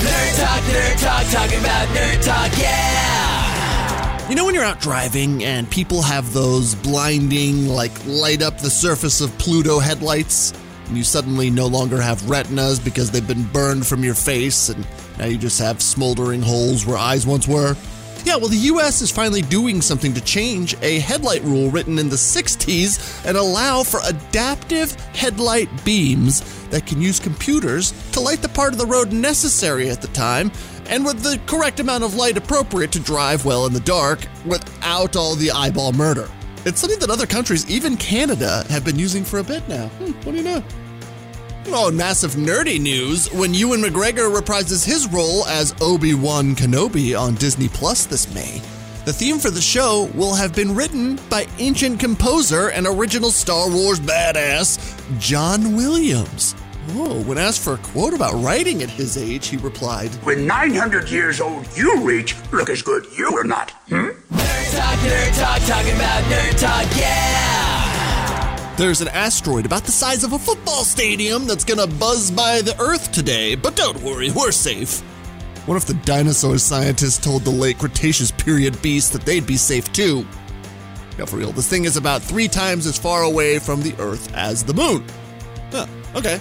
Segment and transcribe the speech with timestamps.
[0.00, 4.28] Nerd talk, nerd talk, talking about nerd talk, yeah!
[4.30, 8.70] You know when you're out driving and people have those blinding, like light up the
[8.70, 10.54] surface of Pluto headlights,
[10.86, 14.86] and you suddenly no longer have retinas because they've been burned from your face, and
[15.18, 17.76] now you just have smoldering holes where eyes once were?
[18.24, 22.08] Yeah, well, the US is finally doing something to change a headlight rule written in
[22.08, 28.48] the 60s and allow for adaptive headlight beams that can use computers to light the
[28.48, 30.52] part of the road necessary at the time
[30.86, 35.16] and with the correct amount of light appropriate to drive well in the dark without
[35.16, 36.28] all the eyeball murder.
[36.66, 39.88] It's something that other countries, even Canada, have been using for a bit now.
[39.88, 40.62] Hmm, what do you know?
[41.72, 47.18] Oh, and massive nerdy news when Ewan McGregor reprises his role as Obi Wan Kenobi
[47.18, 48.60] on Disney Plus this May.
[49.04, 53.70] The theme for the show will have been written by ancient composer and original Star
[53.70, 54.78] Wars badass
[55.20, 56.56] John Williams.
[56.90, 61.08] Oh, when asked for a quote about writing at his age, he replied, When 900
[61.08, 63.70] years old you reach, look as good you or not.
[63.88, 64.08] Hmm?
[64.32, 67.39] Nerd talk, nerd talk, talking about nerd talk, yeah!
[68.80, 72.74] There's an asteroid about the size of a football stadium that's gonna buzz by the
[72.80, 75.00] Earth today, but don't worry, we're safe.
[75.66, 79.92] What if the dinosaur scientists told the late Cretaceous period beasts that they'd be safe
[79.92, 80.26] too?
[81.18, 84.34] Yeah, for real, this thing is about three times as far away from the Earth
[84.34, 85.04] as the Moon.
[85.70, 86.38] Huh, okay.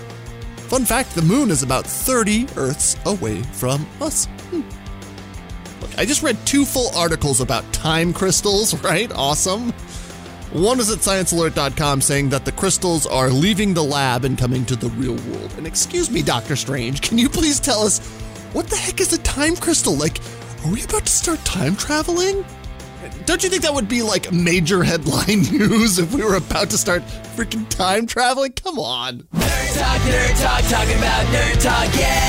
[0.69, 4.27] Fun fact the Moon is about 30 Earths away from us.
[4.49, 4.61] Hmm.
[5.81, 9.11] Look, I just read two full articles about time crystals, right?
[9.11, 9.73] Awesome.
[10.51, 14.75] One is at sciencealert.com saying that the crystals are leaving the lab and coming to
[14.75, 15.53] the real world.
[15.57, 17.99] And excuse me, Doctor Strange, can you please tell us
[18.51, 19.93] what the heck is a time crystal?
[19.93, 20.19] Like,
[20.65, 22.43] are we about to start time traveling?
[23.25, 26.79] Don't you think that would be like major headline news if we were about to
[26.79, 27.03] start
[27.35, 28.53] freaking time traveling?
[28.53, 29.19] Come on.
[29.35, 32.28] Nerd talk, nerd talk, talking about nerd talk, yeah!